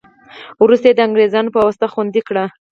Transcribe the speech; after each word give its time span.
وروسته 0.63 0.85
یې 0.87 0.93
د 0.95 0.99
انګرېزانو 1.07 1.53
په 1.53 1.59
واسطه 1.65 1.87
خوندي 1.93 2.21
کړې. 2.27 2.45